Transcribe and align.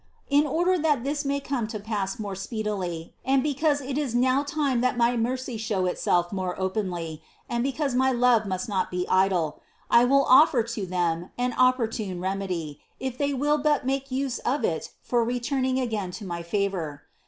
In 0.31 0.47
order 0.47 0.79
that 0.79 1.03
this 1.03 1.23
may 1.23 1.39
come 1.39 1.67
to 1.67 1.79
pass 1.79 2.17
more 2.17 2.33
speedily, 2.33 3.13
and 3.23 3.43
because 3.43 3.81
it 3.81 3.99
is 3.99 4.15
now 4.15 4.41
time 4.41 4.81
that 4.81 4.97
my 4.97 5.15
mercy 5.15 5.57
show 5.57 5.85
itself 5.85 6.33
more 6.33 6.59
openly 6.59 7.21
and 7.47 7.63
be 7.63 7.71
cause 7.71 7.93
my 7.93 8.11
love 8.11 8.47
must 8.47 8.67
not 8.67 8.89
be 8.89 9.05
idle, 9.07 9.61
I 9.91 10.05
will 10.05 10.25
offer 10.25 10.63
to 10.63 10.87
them 10.87 11.29
an 11.37 11.53
opportune 11.53 12.19
remedy, 12.19 12.79
if 12.99 13.15
they 13.19 13.35
will 13.35 13.59
but 13.59 13.85
make 13.85 14.09
use 14.09 14.39
of 14.39 14.65
it 14.65 14.89
for 15.03 15.23
re 15.23 15.39
turning 15.39 15.79
again 15.79 16.09
to 16.17 16.25
my 16.25 16.41
favor. 16.41 17.03